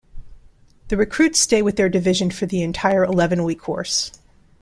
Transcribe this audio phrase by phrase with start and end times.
[0.87, 4.11] The recruits stay with their division for the entire eleven-week course.